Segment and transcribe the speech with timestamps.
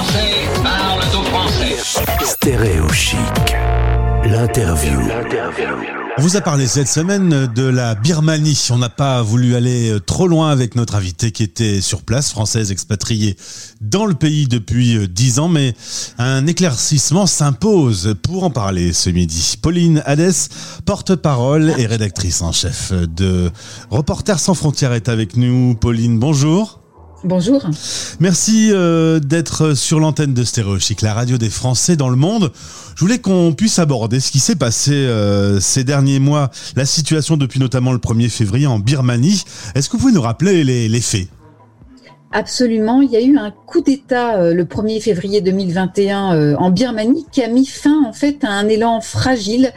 [0.00, 1.76] Français parlent aux Français.
[2.24, 3.18] Stéréo chic.
[4.24, 4.98] L'interview.
[6.16, 8.68] On vous a parlé cette semaine de la Birmanie.
[8.70, 12.72] On n'a pas voulu aller trop loin avec notre invité qui était sur place, française
[12.72, 13.36] expatriée
[13.82, 15.74] dans le pays depuis dix ans, mais
[16.16, 19.58] un éclaircissement s'impose pour en parler ce midi.
[19.60, 20.48] Pauline Hadès,
[20.86, 23.50] porte-parole et rédactrice en chef de
[23.90, 25.74] Reporters sans frontières est avec nous.
[25.74, 26.80] Pauline, bonjour.
[27.22, 27.62] Bonjour.
[28.18, 32.50] Merci euh, d'être sur l'antenne de Stéréochic, la radio des Français dans le monde.
[32.94, 37.36] Je voulais qu'on puisse aborder ce qui s'est passé euh, ces derniers mois, la situation
[37.36, 39.44] depuis notamment le 1er février en Birmanie.
[39.74, 41.28] Est-ce que vous pouvez nous rappeler les, les faits?
[42.32, 46.70] Absolument, il y a eu un coup d'État euh, le 1er février 2021 euh, en
[46.70, 49.72] Birmanie qui a mis fin en fait à un élan fragile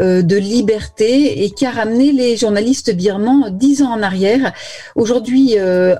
[0.00, 4.54] euh, de liberté et qui a ramené les journalistes birmans dix ans en arrière.
[4.96, 5.56] Aujourd'hui,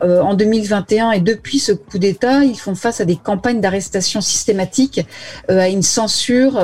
[0.00, 5.06] en 2021 et depuis ce coup d'État, ils font face à des campagnes d'arrestation systématiques,
[5.48, 6.58] à une censure.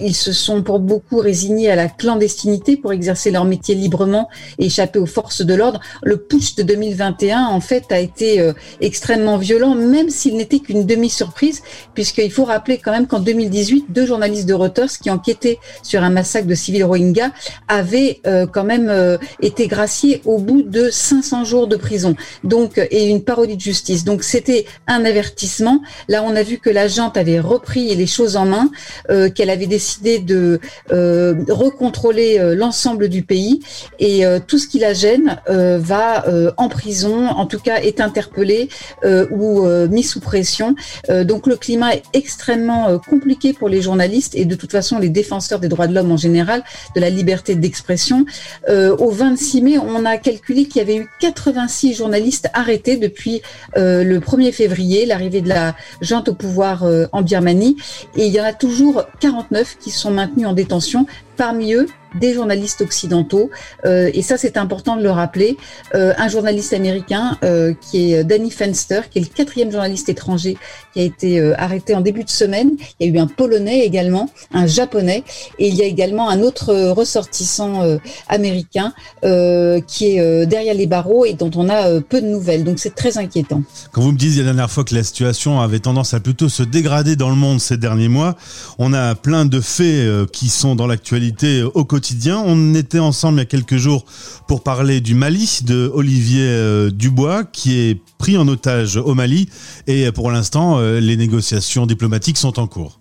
[0.00, 4.66] ils se sont pour beaucoup résignés à la clandestinité pour exercer leur métier librement et
[4.66, 5.80] échapper aux forces de l'ordre.
[6.02, 11.62] Le putsch de 2021 en fait a été extrêmement violent, même s'il n'était qu'une demi-surprise,
[11.94, 16.10] puisqu'il faut rappeler quand même qu'en 2018, deux journalistes de Reuters qui enquêtaient sur un
[16.10, 17.30] massacre de civils rohingyas
[17.68, 22.78] avaient euh, quand même euh, été graciés au bout de 500 jours de prison, donc
[22.90, 24.04] et une parodie de justice.
[24.04, 25.80] Donc c'était un avertissement.
[26.08, 28.70] Là, on a vu que l'agente avait repris les choses en main,
[29.10, 30.60] euh, qu'elle avait décidé de
[30.90, 33.60] recontrôler l'ensemble du pays
[33.98, 36.24] et tout ce qui la gêne va
[36.56, 38.59] en prison, en tout cas est interpellé
[39.04, 40.74] euh, ou euh, mis sous pression.
[41.08, 45.08] Euh, donc le climat est extrêmement compliqué pour les journalistes et de toute façon les
[45.08, 46.62] défenseurs des droits de l'homme en général,
[46.94, 48.24] de la liberté d'expression.
[48.68, 53.42] au 26 mai, on a calculé qu'il y avait eu 86 journalistes arrêtés depuis
[53.76, 57.76] le 1er février, l'arrivée de la junte au pouvoir en Birmanie,
[58.16, 61.06] et il y en a toujours 49 qui sont maintenus en détention.
[61.40, 61.86] Parmi eux,
[62.18, 63.50] des journalistes occidentaux.
[63.84, 65.56] Euh, et ça, c'est important de le rappeler.
[65.94, 70.56] Euh, un journaliste américain euh, qui est Danny Fenster, qui est le quatrième journaliste étranger
[70.92, 72.72] qui a été arrêté en début de semaine.
[72.98, 75.22] Il y a eu un Polonais également, un Japonais,
[75.58, 77.98] et il y a également un autre ressortissant
[78.28, 78.92] américain
[79.22, 82.64] qui est derrière les barreaux et dont on a peu de nouvelles.
[82.64, 83.62] Donc c'est très inquiétant.
[83.92, 86.64] Quand vous me disiez la dernière fois que la situation avait tendance à plutôt se
[86.64, 88.36] dégrader dans le monde ces derniers mois,
[88.78, 91.29] on a plein de faits qui sont dans l'actualité
[91.74, 94.04] au quotidien on était ensemble il y a quelques jours
[94.46, 99.48] pour parler du Mali, de Olivier euh, Dubois, qui est pris en otage au Mali.
[99.86, 102.98] Et pour l'instant, euh, les négociations diplomatiques sont en cours.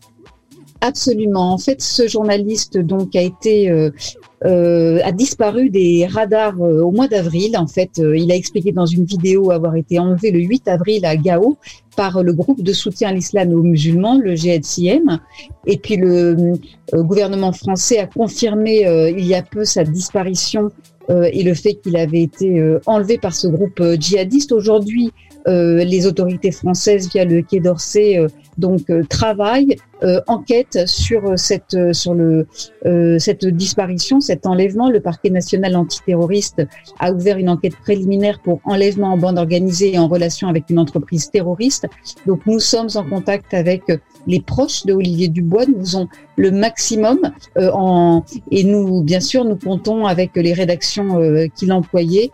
[0.82, 1.54] Absolument.
[1.54, 7.58] En fait, ce journaliste donc a été euh, a disparu des radars au mois d'avril.
[7.58, 11.18] En fait, il a expliqué dans une vidéo avoir été enlevé le 8 avril à
[11.18, 11.58] Gao
[12.00, 15.20] par le groupe de soutien à l'islam aux musulmans, le GHCM.
[15.66, 16.54] Et puis le
[16.94, 20.72] euh, gouvernement français a confirmé euh, il y a peu sa disparition
[21.10, 24.54] euh, et le fait qu'il avait été enlevé par ce groupe djihadiste.
[24.54, 25.12] Aujourd'hui,
[25.46, 28.20] les autorités françaises, via le Quai d'Orsay,
[28.60, 32.48] donc travaillent euh, enquête sur cette sur le
[33.20, 34.90] cette disparition, cet enlèvement.
[34.90, 36.62] Le parquet national antiterroriste
[37.00, 40.80] a ouvert une enquête préliminaire pour enlèvement en bande organisée et en relation avec une
[40.80, 41.88] entreprise terroriste.
[42.26, 43.84] Donc nous sommes en contact avec
[44.28, 45.66] les proches de Olivier Dubois.
[45.66, 47.20] Nous faisons le maximum
[47.58, 51.20] en et nous bien sûr nous comptons avec les rédactions
[51.56, 52.32] qu'il employait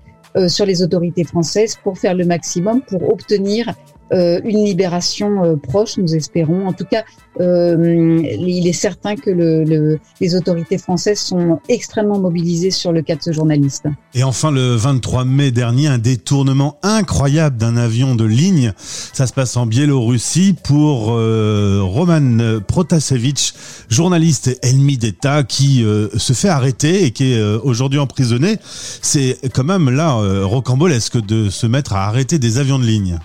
[0.47, 5.97] sur les autorités françaises pour faire le maximum pour obtenir euh, une libération euh, proche,
[5.97, 6.67] nous espérons.
[6.67, 7.03] En tout cas,
[7.41, 13.15] euh, il est certain que le, les autorités françaises sont extrêmement mobilisées sur le cas
[13.15, 13.87] de ce journaliste.
[14.13, 18.71] Et enfin, le 23 mai dernier, un détournement incroyable d'un avion de ligne.
[18.77, 23.53] Ça se passe en Biélorussie pour Roman Protasevich,
[23.89, 25.83] journaliste ennemi d'État qui
[26.15, 28.57] se fait arrêter et qui est aujourd'hui emprisonné.
[29.01, 33.19] C'est quand même là rocambolesque de se mettre à arrêter des avions de ligne.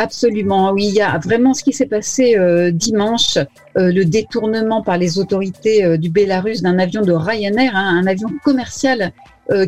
[0.00, 4.80] Absolument, oui, il y a vraiment ce qui s'est passé euh, dimanche, euh, le détournement
[4.80, 9.12] par les autorités euh, du Bélarus d'un avion de Ryanair, hein, un avion commercial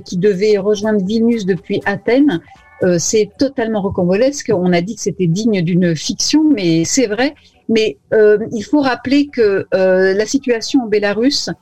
[0.05, 2.43] qui devait rejoindre Vilnius depuis Athènes.
[2.99, 4.53] c'est totalement rocambolesque.
[4.55, 7.35] On a dit que c'était digne d'une fiction, mais c'est vrai.
[7.71, 11.53] Mais il faut rappeler que la situation en Bélarus, euh,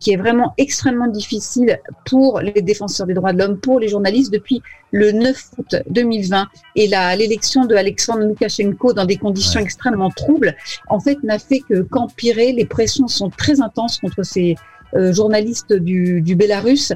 [0.00, 4.32] qui est vraiment extrêmement difficile pour les défenseurs des droits de l'homme, pour les journalistes
[4.32, 10.56] depuis le 9 août 2020 et l'élection de Alexandre Loukachenko dans des conditions extrêmement troubles,
[10.88, 12.52] en fait, n'a fait que qu'empirer.
[12.52, 14.56] Les pressions sont très intenses contre ces
[15.12, 16.92] journalistes du, du Bélarus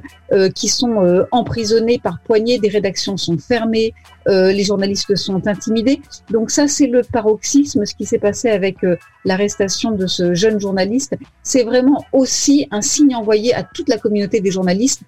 [0.55, 3.95] qui sont emprisonnés par poignée, des rédactions sont fermées,
[4.27, 6.01] les journalistes sont intimidés.
[6.31, 8.79] Donc ça, c'est le paroxysme, ce qui s'est passé avec
[9.25, 11.17] l'arrestation de ce jeune journaliste.
[11.43, 15.03] C'est vraiment aussi un signe envoyé à toute la communauté des journalistes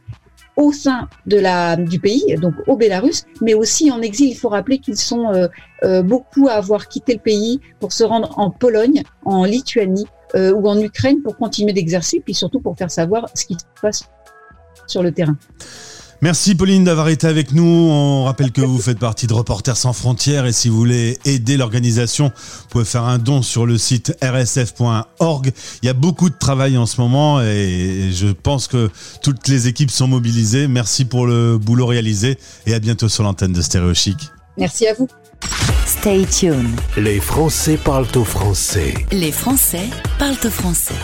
[0.56, 4.28] au sein de la, du pays, donc au Bélarus, mais aussi en exil.
[4.28, 5.48] Il faut rappeler qu'ils sont euh,
[5.84, 10.52] euh, beaucoup à avoir quitté le pays pour se rendre en Pologne, en Lituanie euh,
[10.52, 14.08] ou en Ukraine pour continuer d'exercer, puis surtout pour faire savoir ce qui se passe
[14.86, 15.36] sur le terrain.
[16.22, 17.64] Merci Pauline d'avoir été avec nous.
[17.64, 21.56] On rappelle que vous faites partie de Reporters sans frontières et si vous voulez aider
[21.56, 25.52] l'organisation, vous pouvez faire un don sur le site rsf.org.
[25.82, 28.88] Il y a beaucoup de travail en ce moment et je pense que
[29.20, 30.68] toutes les équipes sont mobilisées.
[30.68, 34.18] Merci pour le boulot réalisé et à bientôt sur l'antenne de Stéréo Chic.
[34.56, 35.08] Merci à vous.
[36.02, 36.80] Stay tuned.
[36.96, 38.92] Les Français parlent au français.
[39.12, 39.88] Les Français
[40.18, 40.96] parlent au français.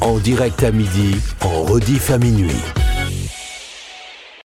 [0.00, 2.62] En direct à midi, en rediff à minuit.